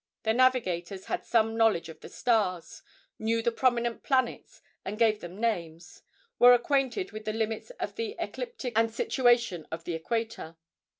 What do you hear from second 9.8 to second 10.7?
the equator.